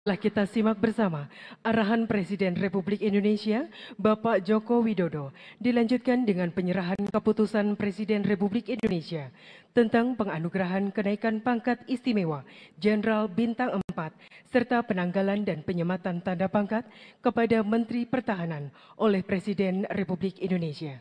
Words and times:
Telah 0.00 0.16
kita 0.16 0.48
simak 0.48 0.80
bersama 0.80 1.28
arahan 1.60 2.08
Presiden 2.08 2.56
Republik 2.56 3.04
Indonesia 3.04 3.68
Bapak 4.00 4.40
Joko 4.48 4.80
Widodo 4.80 5.28
dilanjutkan 5.60 6.24
dengan 6.24 6.48
penyerahan 6.56 6.96
keputusan 7.12 7.76
Presiden 7.76 8.24
Republik 8.24 8.72
Indonesia 8.72 9.28
tentang 9.76 10.16
penganugerahan 10.16 10.88
kenaikan 10.88 11.44
pangkat 11.44 11.84
istimewa 11.84 12.48
Jenderal 12.80 13.28
Bintang 13.28 13.76
4 13.92 14.08
serta 14.48 14.80
penanggalan 14.88 15.44
dan 15.44 15.60
penyematan 15.60 16.24
tanda 16.24 16.48
pangkat 16.48 16.88
kepada 17.20 17.60
Menteri 17.60 18.08
Pertahanan 18.08 18.72
oleh 18.96 19.20
Presiden 19.20 19.84
Republik 19.84 20.40
Indonesia. 20.40 20.96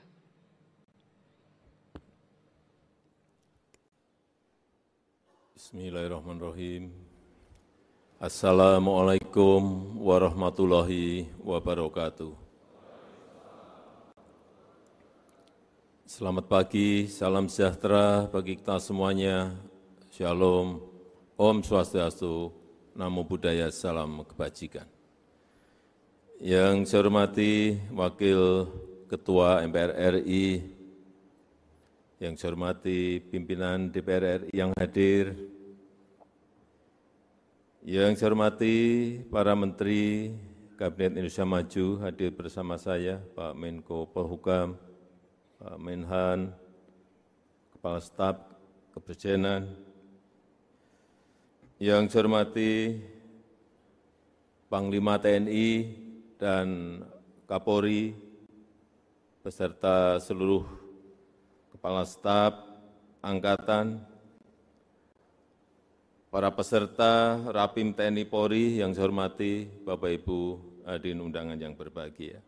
Bismillahirrahmanirrahim. 5.56 7.09
Assalamualaikum 8.20 9.96
warahmatullahi 9.96 11.32
wabarakatuh. 11.40 12.36
Selamat 16.04 16.44
pagi, 16.52 17.08
salam 17.08 17.48
sejahtera 17.48 18.28
bagi 18.28 18.60
kita 18.60 18.76
semuanya. 18.84 19.56
Shalom, 20.12 20.84
Om 21.40 21.64
Swastiastu, 21.64 22.52
Namo 22.92 23.24
Buddhaya, 23.24 23.72
Salam 23.72 24.28
Kebajikan. 24.28 24.84
Yang 26.44 26.92
saya 26.92 27.08
hormati 27.08 27.80
Wakil 27.88 28.68
Ketua 29.08 29.64
MPR 29.64 30.20
RI, 30.20 30.60
yang 32.20 32.36
saya 32.36 32.52
hormati 32.52 33.24
pimpinan 33.24 33.88
DPR 33.88 34.44
RI 34.44 34.52
yang 34.52 34.76
hadir, 34.76 35.56
yang 37.90 38.14
saya 38.14 38.30
hormati 38.30 39.18
para 39.34 39.58
Menteri 39.58 40.30
Kabinet 40.78 41.18
Indonesia 41.18 41.42
Maju 41.42 41.86
hadir 42.06 42.30
bersama 42.30 42.78
saya, 42.78 43.18
Pak 43.34 43.58
Menko 43.58 44.06
Polhukam, 44.06 44.78
Pak 45.58 45.74
Menhan, 45.82 46.54
Kepala 47.74 47.98
Staf 47.98 48.46
Kepresidenan, 48.94 49.74
yang 51.82 52.06
saya 52.06 52.30
hormati 52.30 53.02
Panglima 54.70 55.18
TNI 55.18 55.90
dan 56.38 57.02
Kapolri, 57.50 58.14
beserta 59.42 60.22
seluruh 60.22 60.62
Kepala 61.74 62.06
Staf 62.06 62.54
Angkatan, 63.26 64.06
para 66.30 66.54
peserta 66.54 67.42
Rapim 67.50 67.98
TNI 67.98 68.24
Polri 68.30 68.78
yang 68.78 68.94
saya 68.94 69.10
hormati, 69.10 69.66
Bapak 69.66 70.14
Ibu 70.22 70.42
hadirin 70.86 71.26
undangan 71.26 71.58
yang 71.58 71.74
berbahagia. 71.74 72.42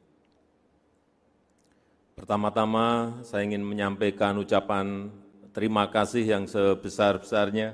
Pertama-tama 2.14 3.18
saya 3.26 3.42
ingin 3.42 3.66
menyampaikan 3.66 4.38
ucapan 4.38 5.10
terima 5.50 5.90
kasih 5.90 6.22
yang 6.22 6.44
sebesar-besarnya 6.46 7.74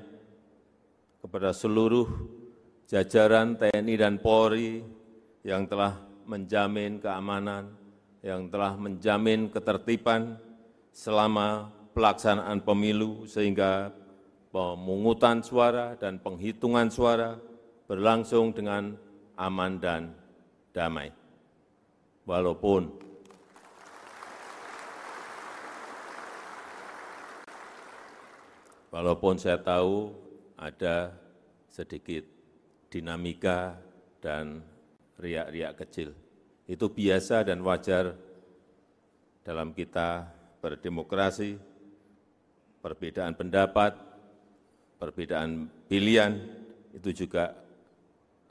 kepada 1.19 1.51
seluruh 1.51 2.07
jajaran 2.87 3.59
TNI 3.59 3.95
dan 3.99 4.15
Polri 4.23 4.79
yang 5.43 5.67
telah 5.67 5.99
menjamin 6.23 7.03
keamanan, 7.03 7.75
yang 8.23 8.47
telah 8.47 8.79
menjamin 8.79 9.51
ketertiban 9.51 10.39
selama 10.95 11.67
pelaksanaan 11.91 12.63
pemilu 12.63 13.27
sehingga 13.27 13.91
pemungutan 14.51 15.43
suara 15.43 15.99
dan 15.99 16.19
penghitungan 16.23 16.87
suara 16.87 17.35
berlangsung 17.87 18.51
dengan 18.55 18.95
aman 19.37 19.79
dan 19.79 20.11
damai. 20.75 21.11
Walaupun 22.27 22.91
walaupun 28.91 29.35
saya 29.39 29.61
tahu 29.61 30.11
ada 30.57 31.15
sedikit 31.69 32.25
dinamika 32.89 33.77
dan 34.19 34.65
riak-riak 35.21 35.77
kecil. 35.85 36.09
Itu 36.67 36.91
biasa 36.91 37.47
dan 37.47 37.63
wajar 37.63 38.17
dalam 39.45 39.71
kita 39.71 40.27
berdemokrasi, 40.59 41.55
perbedaan 42.83 43.37
pendapat, 43.37 44.06
perbedaan 44.97 45.69
pilihan 45.85 46.33
itu 46.93 47.25
juga 47.25 47.53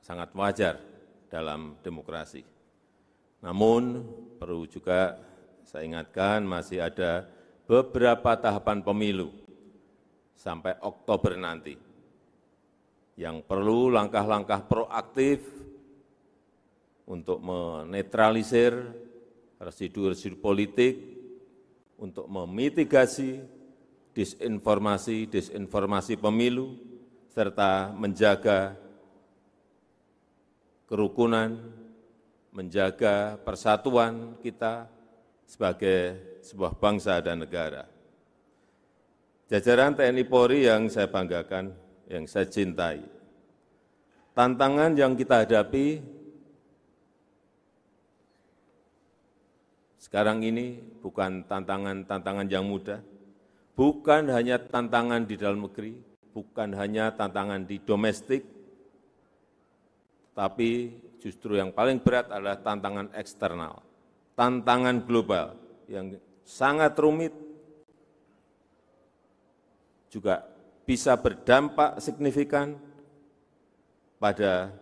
sangat 0.03 0.31
wajar 0.35 0.79
dalam 1.27 1.75
demokrasi. 1.83 2.47
Namun 3.43 4.07
perlu 4.39 4.65
juga 4.71 5.19
saya 5.67 5.83
ingatkan 5.83 6.47
masih 6.47 6.83
ada 6.83 7.27
beberapa 7.67 8.39
tahapan 8.39 8.81
pemilu 8.81 9.35
sampai 10.39 10.79
Oktober 10.79 11.35
nanti 11.35 11.75
yang 13.19 13.43
perlu 13.43 13.91
langkah-langkah 13.91 14.63
proaktif 14.71 15.43
untuk 17.09 17.43
menetralisir 17.43 18.77
residu-residu 19.57 20.37
politik, 20.37 20.95
untuk 21.97 22.29
memitigasi 22.29 23.41
disinformasi-disinformasi 24.17 26.17
pemilu, 26.17 26.73
serta 27.29 27.93
menjaga 27.93 28.73
kerukunan, 30.89 31.61
menjaga 32.49 33.37
persatuan 33.45 34.41
kita 34.41 34.89
sebagai 35.45 36.17
sebuah 36.41 36.81
bangsa 36.81 37.21
dan 37.21 37.45
negara. 37.45 37.85
Jajaran 39.53 39.93
TNI 39.93 40.25
Polri 40.25 40.65
yang 40.65 40.89
saya 40.89 41.13
banggakan, 41.13 41.77
yang 42.09 42.25
saya 42.25 42.49
cintai. 42.49 43.05
Tantangan 44.33 44.97
yang 44.97 45.13
kita 45.13 45.45
hadapi 45.45 46.01
sekarang 50.01 50.41
ini 50.41 50.81
bukan 51.05 51.45
tantangan-tantangan 51.45 52.49
yang 52.49 52.65
mudah, 52.65 53.05
bukan 53.77 54.33
hanya 54.33 54.57
tantangan 54.57 55.29
di 55.29 55.37
dalam 55.37 55.69
negeri, 55.69 56.01
bukan 56.33 56.73
hanya 56.75 57.13
tantangan 57.13 57.69
di 57.69 57.77
domestik, 57.85 58.43
tapi 60.33 60.97
justru 61.21 61.61
yang 61.61 61.71
paling 61.71 62.01
berat 62.01 62.33
adalah 62.33 62.57
tantangan 62.57 63.13
eksternal, 63.13 63.85
tantangan 64.33 65.05
global 65.05 65.55
yang 65.87 66.17
sangat 66.43 66.97
rumit, 66.97 67.37
juga 70.09 70.41
bisa 70.89 71.13
berdampak 71.21 72.01
signifikan 72.01 72.81
pada 74.17 74.73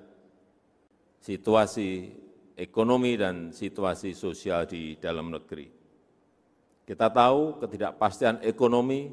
situasi 1.18 2.12
ekonomi 2.54 3.18
dan 3.18 3.50
situasi 3.50 4.14
sosial 4.14 4.68
di 4.68 4.94
dalam 5.00 5.32
negeri. 5.32 5.83
Kita 6.84 7.08
tahu 7.08 7.56
ketidakpastian 7.64 8.44
ekonomi 8.44 9.08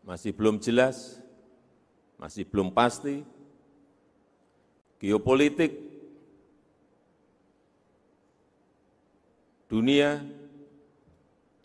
masih 0.00 0.32
belum 0.32 0.56
jelas, 0.56 1.20
masih 2.16 2.48
belum 2.48 2.72
pasti. 2.72 3.20
Geopolitik 4.96 5.76
dunia 9.68 10.24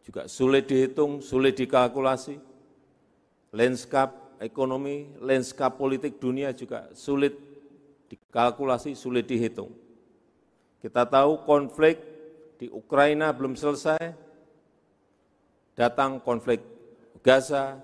juga 0.04 0.28
sulit 0.28 0.68
dihitung, 0.68 1.24
sulit 1.24 1.56
dikalkulasi. 1.56 2.36
Landscape 3.56 4.44
ekonomi, 4.44 5.08
landscape 5.24 5.80
politik 5.80 6.20
dunia 6.20 6.52
juga 6.52 6.92
sulit 6.92 7.32
dikalkulasi, 8.12 8.92
sulit 8.92 9.24
dihitung. 9.24 9.72
Kita 10.84 11.08
tahu 11.08 11.48
konflik 11.48 12.17
di 12.58 12.68
Ukraina 12.74 13.30
belum 13.30 13.54
selesai, 13.54 14.02
datang 15.78 16.18
konflik 16.22 16.62
Gaza, 17.22 17.78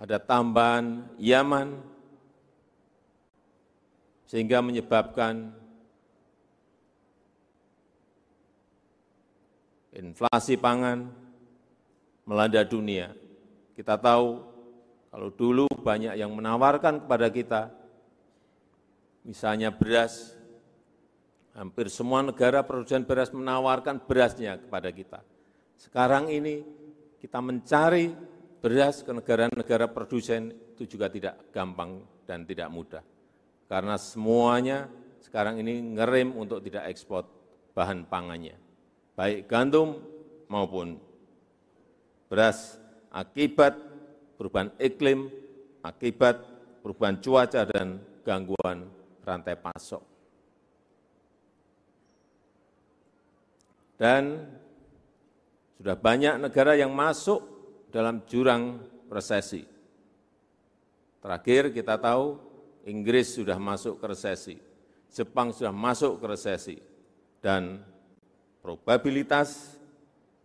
ada 0.00 0.16
tambahan 0.16 1.04
Yaman, 1.20 1.76
sehingga 4.24 4.64
menyebabkan 4.64 5.52
inflasi 9.92 10.54
pangan 10.54 11.10
melanda 12.22 12.62
dunia. 12.62 13.12
Kita 13.74 13.98
tahu 13.98 14.40
kalau 15.10 15.28
dulu 15.34 15.66
banyak 15.82 16.14
yang 16.14 16.30
menawarkan 16.30 17.02
kepada 17.02 17.28
kita, 17.32 17.62
misalnya 19.26 19.74
beras, 19.74 20.37
Hampir 21.58 21.90
semua 21.90 22.22
negara 22.22 22.62
produsen 22.62 23.02
beras 23.02 23.34
menawarkan 23.34 24.06
berasnya 24.06 24.62
kepada 24.62 24.94
kita. 24.94 25.26
Sekarang 25.74 26.30
ini 26.30 26.62
kita 27.18 27.42
mencari 27.42 28.14
beras 28.62 29.02
ke 29.02 29.10
negara-negara 29.10 29.90
produsen 29.90 30.54
itu 30.78 30.86
juga 30.94 31.10
tidak 31.10 31.50
gampang 31.50 31.98
dan 32.22 32.46
tidak 32.46 32.70
mudah. 32.70 33.02
Karena 33.66 33.98
semuanya 33.98 34.86
sekarang 35.18 35.58
ini 35.58 35.98
ngerem 35.98 36.30
untuk 36.38 36.62
tidak 36.62 36.94
ekspor 36.94 37.26
bahan 37.74 38.06
pangannya, 38.06 38.54
baik 39.18 39.50
gandum 39.50 39.98
maupun 40.46 40.98
beras 42.30 42.78
akibat 43.10 43.74
perubahan 44.38 44.70
iklim, 44.78 45.26
akibat 45.82 46.38
perubahan 46.86 47.18
cuaca 47.18 47.66
dan 47.66 47.98
gangguan 48.22 48.86
rantai 49.26 49.58
pasok. 49.58 50.17
Dan 53.98 54.46
sudah 55.76 55.98
banyak 55.98 56.38
negara 56.38 56.78
yang 56.78 56.94
masuk 56.94 57.42
dalam 57.90 58.22
jurang 58.30 58.78
resesi. 59.10 59.66
Terakhir 61.18 61.74
kita 61.74 61.98
tahu 61.98 62.38
Inggris 62.86 63.34
sudah 63.34 63.58
masuk 63.58 63.98
ke 63.98 64.06
resesi, 64.06 64.56
Jepang 65.10 65.50
sudah 65.50 65.74
masuk 65.74 66.22
ke 66.22 66.26
resesi, 66.30 66.76
dan 67.42 67.82
probabilitas 68.62 69.76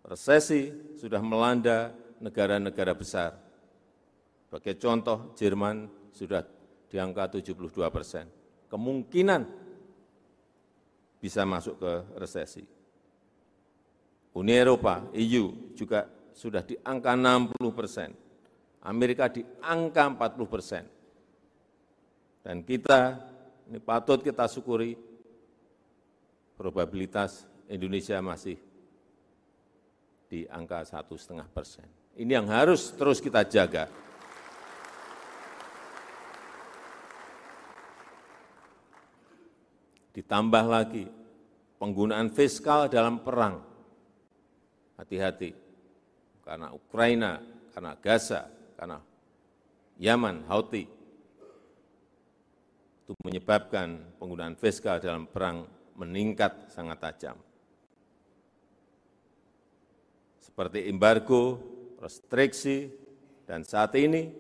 resesi 0.04 0.74
sudah 0.98 1.22
melanda 1.22 1.94
negara-negara 2.20 2.92
besar. 2.98 3.38
Sebagai 4.50 4.76
contoh, 4.82 5.34
Jerman 5.38 5.90
sudah 6.14 6.46
di 6.90 6.98
angka 7.02 7.42
72 7.42 7.74
persen. 7.90 8.30
Kemungkinan 8.70 9.42
bisa 11.18 11.42
masuk 11.46 11.82
ke 11.82 11.94
resesi. 12.18 12.83
Uni 14.34 14.54
Eropa, 14.58 15.06
EU 15.14 15.74
juga 15.78 16.10
sudah 16.34 16.66
di 16.66 16.74
angka 16.82 17.14
60 17.14 17.54
persen. 17.70 18.10
Amerika 18.84 19.30
di 19.30 19.46
angka 19.62 20.10
40 20.10 20.50
persen. 20.50 20.84
Dan 22.44 22.66
kita, 22.66 23.16
ini 23.70 23.80
patut 23.80 24.20
kita 24.20 24.50
syukuri, 24.50 24.98
probabilitas 26.58 27.46
Indonesia 27.70 28.20
masih 28.20 28.60
di 30.28 30.50
angka 30.50 30.82
satu 30.84 31.14
setengah 31.14 31.48
persen. 31.54 31.86
Ini 32.18 32.42
yang 32.42 32.50
harus 32.50 32.90
terus 32.94 33.22
kita 33.22 33.46
jaga. 33.46 33.86
Ditambah 40.14 40.66
lagi 40.66 41.10
penggunaan 41.78 42.30
fiskal 42.30 42.86
dalam 42.90 43.22
perang. 43.22 43.73
Hati-hati, 45.04 45.52
karena 46.48 46.72
Ukraina, 46.72 47.44
karena 47.76 47.92
Gaza, 48.00 48.48
karena 48.80 49.04
Yaman, 50.00 50.48
Houthi, 50.48 50.88
itu 53.04 53.12
menyebabkan 53.28 54.00
penggunaan 54.16 54.56
fiskal 54.56 55.04
dalam 55.04 55.28
perang 55.28 55.68
meningkat 56.00 56.72
sangat 56.72 57.04
tajam. 57.04 57.38
Seperti 60.40 60.88
embargo, 60.88 61.60
restriksi, 62.00 62.88
dan 63.44 63.68
saat 63.68 63.92
ini 64.00 64.32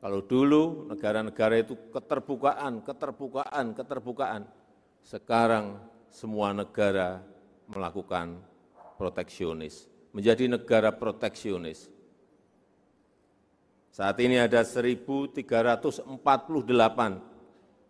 kalau 0.00 0.24
dulu 0.24 0.88
negara-negara 0.88 1.60
itu 1.60 1.76
keterbukaan, 1.92 2.80
keterbukaan, 2.80 3.66
keterbukaan, 3.76 4.42
sekarang 5.04 5.76
semua 6.08 6.56
negara 6.56 7.20
melakukan 7.68 8.40
proteksionis, 8.96 9.89
menjadi 10.10 10.46
negara 10.50 10.90
proteksionis. 10.94 11.88
Saat 13.90 14.16
ini 14.22 14.38
ada 14.38 14.62
1.348 14.62 15.34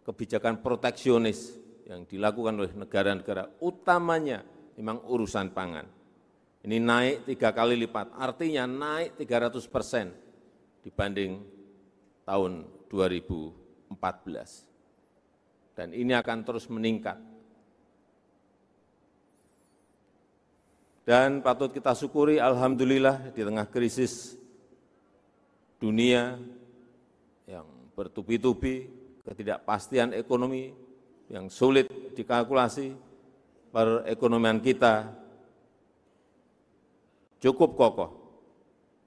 kebijakan 0.05 0.55
proteksionis 0.65 1.55
yang 1.87 2.09
dilakukan 2.09 2.55
oleh 2.57 2.73
negara-negara, 2.73 3.61
utamanya 3.61 4.43
memang 4.75 5.05
urusan 5.07 5.53
pangan. 5.53 5.87
Ini 6.61 6.77
naik 6.77 7.25
tiga 7.25 7.57
kali 7.57 7.77
lipat, 7.77 8.13
artinya 8.17 8.69
naik 8.69 9.17
300 9.17 9.65
persen 9.69 10.13
dibanding 10.85 11.41
tahun 12.25 12.69
2014 12.89 14.71
dan 15.81 15.97
ini 15.97 16.13
akan 16.13 16.45
terus 16.45 16.69
meningkat. 16.69 17.17
Dan 21.11 21.43
patut 21.43 21.75
kita 21.75 21.91
syukuri, 21.91 22.39
Alhamdulillah 22.39 23.35
di 23.35 23.43
tengah 23.43 23.67
krisis 23.67 24.39
dunia 25.83 26.39
yang 27.51 27.67
bertubi-tubi, 27.99 28.87
ketidakpastian 29.27 30.15
ekonomi 30.15 30.71
yang 31.27 31.51
sulit 31.51 32.15
dikalkulasi, 32.15 32.95
perekonomian 33.75 34.63
kita 34.63 35.11
cukup 37.43 37.75
kokoh. 37.75 38.11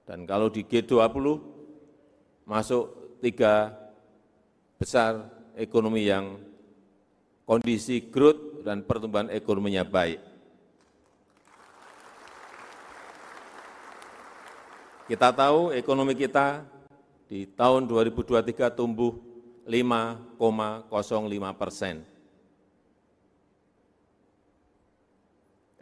Dan 0.04 0.28
kalau 0.28 0.52
di 0.52 0.60
G20 0.60 1.40
masuk 2.44 3.16
tiga 3.24 3.72
besar 4.76 5.24
ekonomi 5.56 6.04
yang 6.04 6.36
kondisi 7.48 8.12
growth 8.12 8.60
dan 8.60 8.84
pertumbuhan 8.84 9.32
ekonominya 9.32 9.88
baik. 9.88 10.33
Kita 15.04 15.36
tahu 15.36 15.68
ekonomi 15.76 16.16
kita 16.16 16.64
di 17.28 17.44
tahun 17.44 17.84
2023 17.84 18.72
tumbuh 18.72 19.20
5,05 19.68 20.88
persen. 21.60 22.00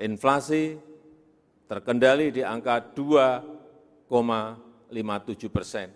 Inflasi 0.02 0.74
terkendali 1.70 2.34
di 2.34 2.42
angka 2.42 2.82
2,57 2.82 4.90
persen. 5.54 5.94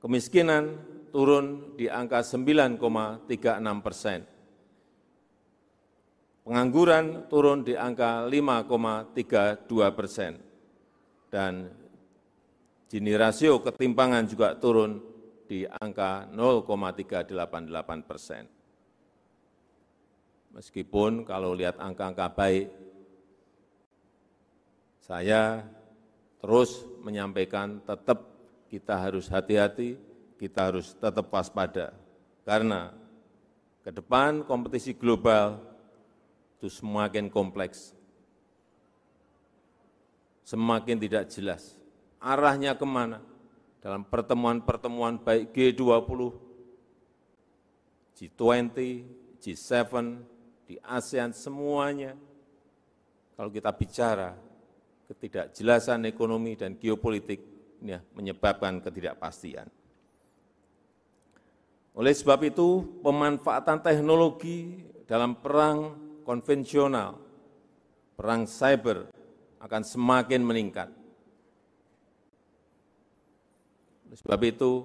Kemiskinan 0.00 0.72
turun 1.12 1.76
di 1.76 1.92
angka 1.92 2.24
9,36 2.24 2.80
persen. 3.84 4.35
Pengangguran 6.46 7.26
turun 7.26 7.66
di 7.66 7.74
angka 7.74 8.22
5,32 8.30 9.66
persen. 9.98 10.38
Dan 11.26 11.66
Gini 12.86 13.18
rasio 13.18 13.58
ketimpangan 13.66 14.30
juga 14.30 14.54
turun 14.54 15.02
di 15.50 15.66
angka 15.66 16.30
0,388 16.30 18.06
persen. 18.06 18.46
Meskipun 20.54 21.26
kalau 21.26 21.50
lihat 21.50 21.82
angka-angka 21.82 22.30
baik, 22.30 22.70
saya 25.02 25.66
terus 26.38 26.86
menyampaikan 27.02 27.82
tetap 27.82 28.22
kita 28.70 28.94
harus 28.94 29.26
hati-hati, 29.26 29.98
kita 30.38 30.70
harus 30.70 30.94
tetap 30.94 31.26
waspada 31.26 31.90
karena 32.46 32.94
ke 33.82 33.90
depan 33.90 34.46
kompetisi 34.46 34.94
global 34.94 35.58
itu 36.56 36.72
semakin 36.72 37.28
kompleks, 37.28 37.92
semakin 40.42 40.96
tidak 40.96 41.28
jelas 41.28 41.76
arahnya 42.26 42.74
ke 42.74 42.82
mana 42.82 43.22
dalam 43.78 44.02
pertemuan-pertemuan 44.02 45.22
baik 45.22 45.54
G20, 45.54 46.34
G20, 48.18 48.78
G7, 49.38 49.92
di 50.66 50.74
ASEAN 50.82 51.30
semuanya, 51.30 52.18
kalau 53.38 53.46
kita 53.52 53.70
bicara 53.70 54.34
ketidakjelasan 55.06 56.02
ekonomi 56.10 56.58
dan 56.58 56.74
geopolitik 56.74 57.38
ini 57.78 57.94
ya, 57.94 58.00
menyebabkan 58.16 58.82
ketidakpastian. 58.82 59.70
Oleh 61.94 62.10
sebab 62.10 62.42
itu, 62.42 62.82
pemanfaatan 63.06 63.78
teknologi 63.78 64.82
dalam 65.06 65.38
perang 65.38 65.94
konvensional, 66.26 67.22
perang 68.18 68.50
cyber 68.50 69.06
akan 69.62 69.82
semakin 69.86 70.42
meningkat. 70.42 70.90
Sebab 74.10 74.40
itu, 74.42 74.82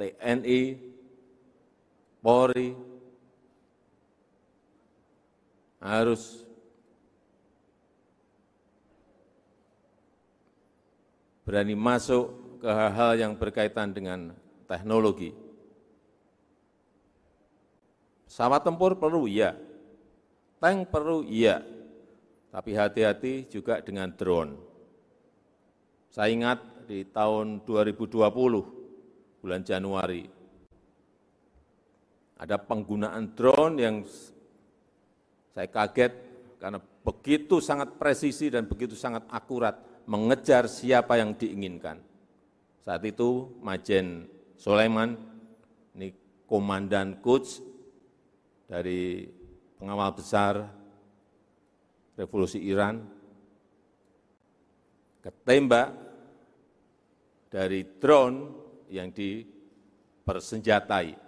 TNI, 0.00 0.80
Polri 2.24 2.76
harus 5.80 6.44
berani 11.48 11.72
masuk 11.72 12.28
ke 12.60 12.68
hal-hal 12.68 13.12
yang 13.16 13.32
berkaitan 13.40 13.92
dengan 13.96 14.36
teknologi. 14.68 15.32
Pesawat 18.30 18.62
tempur 18.62 18.94
perlu, 18.94 19.26
iya. 19.26 19.58
Tank 20.62 20.86
perlu, 20.86 21.26
iya. 21.26 21.66
Tapi 22.54 22.78
hati-hati 22.78 23.50
juga 23.50 23.82
dengan 23.82 24.06
drone. 24.14 24.54
Saya 26.14 26.30
ingat 26.30 26.86
di 26.86 27.02
tahun 27.10 27.66
2020, 27.66 29.42
bulan 29.42 29.66
Januari, 29.66 30.30
ada 32.38 32.54
penggunaan 32.54 33.34
drone 33.34 33.76
yang 33.82 34.06
saya 35.50 35.66
kaget 35.66 36.14
karena 36.62 36.78
begitu 37.02 37.58
sangat 37.58 37.98
presisi 37.98 38.46
dan 38.46 38.62
begitu 38.70 38.94
sangat 38.94 39.26
akurat 39.34 39.74
mengejar 40.06 40.70
siapa 40.70 41.18
yang 41.18 41.34
diinginkan. 41.34 41.98
Saat 42.86 43.02
itu 43.10 43.58
Majen 43.58 44.30
Sulaiman, 44.54 45.18
ini 45.98 46.14
komandan 46.46 47.18
Quds 47.18 47.69
dari 48.70 49.26
pengawal 49.74 50.14
besar 50.14 50.62
revolusi 52.14 52.62
Iran, 52.62 53.02
ketembak 55.18 55.90
dari 57.50 57.82
drone 57.98 58.38
yang 58.94 59.10
dipersenjatai. 59.10 61.18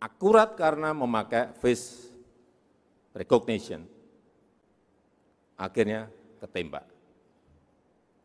Akurat 0.00 0.56
karena 0.56 0.96
memakai 0.96 1.52
face 1.60 2.08
recognition. 3.12 3.84
Akhirnya 5.60 6.08
ketembak. 6.40 6.88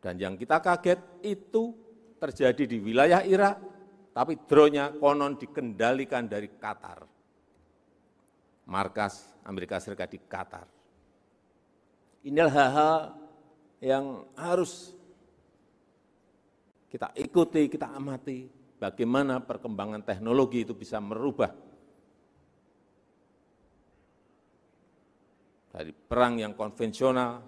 Dan 0.00 0.16
yang 0.16 0.40
kita 0.40 0.64
kaget 0.64 1.00
itu 1.20 1.76
terjadi 2.16 2.64
di 2.64 2.80
wilayah 2.80 3.20
Irak, 3.24 3.56
tapi 4.12 4.36
drone-nya 4.44 4.92
konon 4.96 5.36
dikendalikan 5.36 6.28
dari 6.28 6.48
Qatar. 6.60 7.11
Markas 8.66 9.26
Amerika 9.42 9.82
Serikat 9.82 10.10
di 10.10 10.18
Qatar. 10.22 10.66
Inilah 12.22 12.54
hal-hal 12.54 12.98
yang 13.82 14.04
harus 14.38 14.94
kita 16.86 17.10
ikuti, 17.18 17.66
kita 17.66 17.90
amati 17.90 18.46
bagaimana 18.78 19.42
perkembangan 19.42 20.06
teknologi 20.06 20.62
itu 20.62 20.74
bisa 20.74 21.02
merubah 21.02 21.50
dari 25.72 25.90
perang 25.90 26.38
yang 26.38 26.52
konvensional 26.52 27.42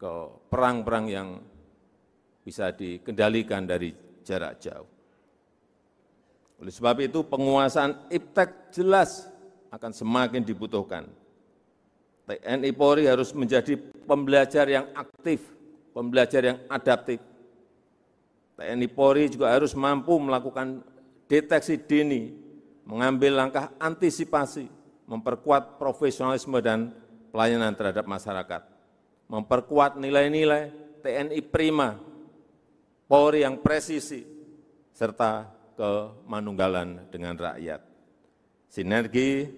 ke 0.00 0.12
perang-perang 0.48 1.06
yang 1.06 1.28
bisa 2.40 2.72
dikendalikan 2.72 3.68
dari 3.68 3.92
jarak 4.24 4.58
jauh. 4.58 4.99
Oleh 6.60 6.72
sebab 6.72 7.00
itu 7.00 7.24
penguasaan 7.24 8.12
iptek 8.12 8.70
jelas 8.70 9.26
akan 9.72 9.90
semakin 9.96 10.44
dibutuhkan 10.44 11.08
TNI 12.30 12.70
Polri 12.78 13.10
harus 13.10 13.34
menjadi 13.34 13.74
pembelajar 14.06 14.62
yang 14.70 14.86
aktif, 14.94 15.42
pembelajar 15.90 16.46
yang 16.46 16.58
adaptif. 16.70 17.18
TNI 18.54 18.86
Polri 18.94 19.26
juga 19.26 19.50
harus 19.50 19.74
mampu 19.74 20.14
melakukan 20.22 20.86
deteksi 21.26 21.74
dini, 21.82 22.30
mengambil 22.86 23.34
langkah 23.34 23.74
antisipasi, 23.82 24.70
memperkuat 25.10 25.82
profesionalisme 25.82 26.54
dan 26.62 26.94
pelayanan 27.34 27.74
terhadap 27.74 28.06
masyarakat, 28.06 28.62
memperkuat 29.26 29.98
nilai-nilai 29.98 30.70
TNI 31.02 31.40
prima, 31.50 31.98
Polri 33.10 33.42
yang 33.42 33.58
presisi, 33.58 34.22
serta 34.94 35.50
kemanunggalan 35.80 37.08
dengan 37.08 37.40
rakyat. 37.40 37.80
Sinergi 38.68 39.48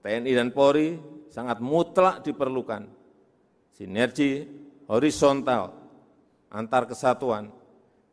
TNI 0.00 0.32
dan 0.32 0.48
Polri 0.48 0.96
sangat 1.28 1.60
mutlak 1.60 2.24
diperlukan. 2.24 2.88
Sinergi 3.76 4.48
horizontal 4.88 5.82
antar 6.52 6.84
kesatuan, 6.84 7.48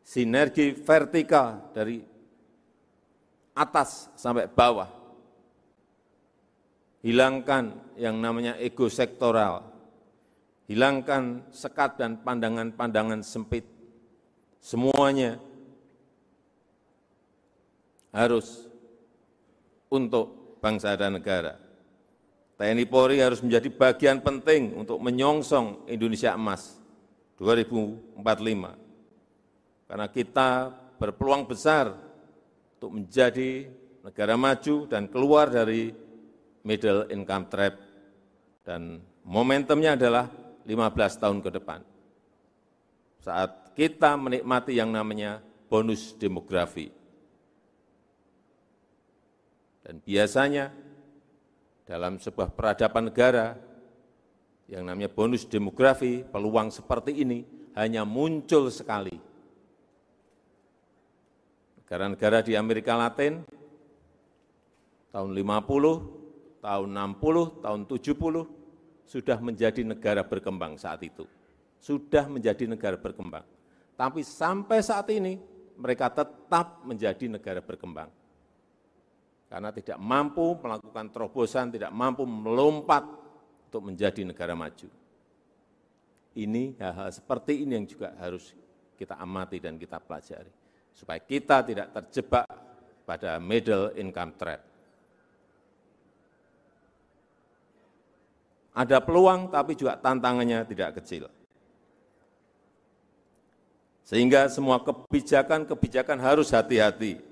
sinergi 0.00 0.72
vertikal 0.72 1.72
dari 1.76 2.00
atas 3.52 4.08
sampai 4.16 4.48
bawah. 4.48 4.88
Hilangkan 7.00 7.96
yang 7.96 8.20
namanya 8.20 8.60
ego 8.60 8.88
sektoral, 8.92 9.64
hilangkan 10.68 11.48
sekat 11.48 11.96
dan 11.96 12.20
pandangan-pandangan 12.20 13.24
sempit. 13.24 13.64
Semuanya 14.60 15.40
harus 18.10 18.66
untuk 19.90 20.58
bangsa 20.62 20.94
dan 20.94 21.18
negara. 21.18 21.58
TNI 22.60 22.84
Polri 22.84 23.24
harus 23.24 23.40
menjadi 23.40 23.72
bagian 23.72 24.20
penting 24.20 24.76
untuk 24.76 25.00
menyongsong 25.00 25.88
Indonesia 25.88 26.36
Emas 26.36 26.76
2045. 27.40 28.20
Karena 29.88 30.06
kita 30.12 30.68
berpeluang 31.00 31.48
besar 31.48 31.96
untuk 32.76 33.00
menjadi 33.00 33.64
negara 34.04 34.36
maju 34.36 34.84
dan 34.84 35.08
keluar 35.08 35.48
dari 35.48 35.88
middle 36.60 37.08
income 37.08 37.48
trap. 37.48 37.74
Dan 38.60 39.00
momentumnya 39.24 39.96
adalah 39.96 40.28
15 40.68 41.16
tahun 41.16 41.40
ke 41.40 41.50
depan. 41.56 41.80
Saat 43.24 43.72
kita 43.72 44.20
menikmati 44.20 44.76
yang 44.76 44.92
namanya 44.92 45.40
bonus 45.72 46.12
demografi. 46.20 46.99
Dan 49.90 49.98
biasanya 50.06 50.70
dalam 51.82 52.22
sebuah 52.22 52.54
peradaban 52.54 53.10
negara 53.10 53.58
yang 54.70 54.86
namanya 54.86 55.10
bonus 55.10 55.42
demografi, 55.42 56.22
peluang 56.22 56.70
seperti 56.70 57.26
ini 57.26 57.42
hanya 57.74 58.06
muncul 58.06 58.70
sekali. 58.70 59.18
Negara-negara 61.82 62.38
di 62.38 62.54
Amerika 62.54 62.94
Latin 62.94 63.42
tahun 65.10 65.34
50, 65.34 66.62
tahun 66.62 66.88
60, 66.94 67.66
tahun 67.66 67.80
70 67.90 69.10
sudah 69.10 69.38
menjadi 69.42 69.82
negara 69.82 70.22
berkembang 70.22 70.78
saat 70.78 71.02
itu. 71.02 71.26
Sudah 71.82 72.30
menjadi 72.30 72.70
negara 72.70 72.94
berkembang. 72.94 73.42
Tapi 73.98 74.22
sampai 74.22 74.86
saat 74.86 75.10
ini 75.10 75.42
mereka 75.74 76.14
tetap 76.14 76.78
menjadi 76.86 77.26
negara 77.26 77.58
berkembang 77.58 78.19
karena 79.50 79.74
tidak 79.74 79.98
mampu 79.98 80.54
melakukan 80.62 81.10
terobosan, 81.10 81.74
tidak 81.74 81.90
mampu 81.90 82.22
melompat 82.22 83.02
untuk 83.66 83.82
menjadi 83.82 84.22
negara 84.22 84.54
maju. 84.54 84.86
Ini 86.38 86.78
hal-hal 86.78 87.10
seperti 87.10 87.66
ini 87.66 87.74
yang 87.74 87.86
juga 87.90 88.14
harus 88.22 88.54
kita 88.94 89.18
amati 89.18 89.58
dan 89.58 89.74
kita 89.74 89.98
pelajari. 89.98 90.54
Supaya 90.94 91.18
kita 91.18 91.66
tidak 91.66 91.90
terjebak 91.90 92.46
pada 93.02 93.42
middle 93.42 93.90
income 93.98 94.38
trap. 94.38 94.62
Ada 98.70 99.02
peluang 99.02 99.50
tapi 99.50 99.74
juga 99.74 99.98
tantangannya 99.98 100.62
tidak 100.62 101.02
kecil. 101.02 101.26
Sehingga 104.06 104.46
semua 104.46 104.78
kebijakan-kebijakan 104.78 106.22
harus 106.22 106.54
hati-hati 106.54 107.29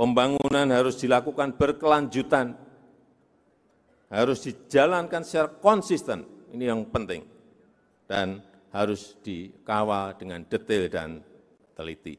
Pembangunan 0.00 0.64
harus 0.72 0.96
dilakukan 0.96 1.60
berkelanjutan, 1.60 2.56
harus 4.08 4.40
dijalankan 4.48 5.20
secara 5.20 5.52
konsisten, 5.60 6.24
ini 6.56 6.72
yang 6.72 6.88
penting, 6.88 7.28
dan 8.08 8.40
harus 8.72 9.12
dikawal 9.20 10.16
dengan 10.16 10.40
detail 10.48 10.88
dan 10.88 11.20
teliti. 11.76 12.16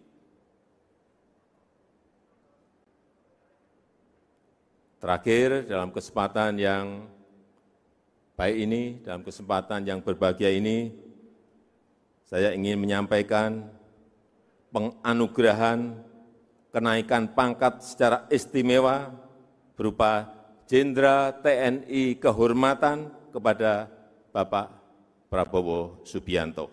Terakhir, 5.02 5.66
dalam 5.66 5.90
kesempatan 5.90 6.62
yang 6.62 7.10
baik 8.38 8.58
ini, 8.62 9.02
dalam 9.02 9.26
kesempatan 9.26 9.90
yang 9.90 10.06
berbahagia 10.06 10.54
ini, 10.54 10.94
saya 12.30 12.54
ingin 12.54 12.78
menyampaikan 12.78 13.66
penganugerahan 14.70 16.11
kenaikan 16.72 17.36
pangkat 17.36 17.84
secara 17.84 18.26
istimewa 18.32 19.12
berupa 19.76 20.32
Jenderal 20.72 21.36
TNI 21.44 22.16
Kehormatan 22.16 23.12
kepada 23.36 23.92
Bapak 24.32 24.72
Prabowo 25.28 26.00
Subianto. 26.08 26.72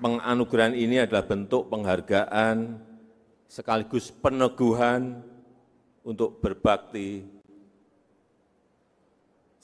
Penganugerahan 0.00 0.76
ini 0.76 1.00
adalah 1.00 1.24
bentuk 1.24 1.68
penghargaan 1.68 2.80
sekaligus 3.48 4.08
peneguhan 4.08 5.20
untuk 6.04 6.40
berbakti 6.40 7.24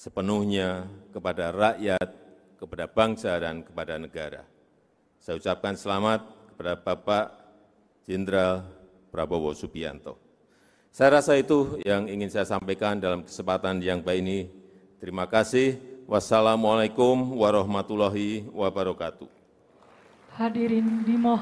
sepenuhnya 0.01 0.89
kepada 1.13 1.53
rakyat, 1.53 2.09
kepada 2.57 2.89
bangsa, 2.89 3.37
dan 3.37 3.61
kepada 3.61 4.01
negara. 4.01 4.49
Saya 5.21 5.37
ucapkan 5.37 5.77
selamat 5.77 6.25
kepada 6.49 6.73
Bapak 6.81 7.27
Jenderal 8.09 8.65
Prabowo 9.13 9.53
Subianto. 9.53 10.17
Saya 10.89 11.21
rasa 11.21 11.37
itu 11.37 11.77
yang 11.85 12.09
ingin 12.09 12.33
saya 12.33 12.49
sampaikan 12.49 12.97
dalam 12.97 13.29
kesempatan 13.29 13.85
yang 13.85 14.01
baik 14.01 14.25
ini. 14.25 14.49
Terima 14.97 15.29
kasih. 15.29 15.77
Wassalamualaikum 16.09 17.37
warahmatullahi 17.37 18.49
wabarakatuh. 18.51 19.29
Hadirin 20.35 21.05
dimohon 21.05 21.37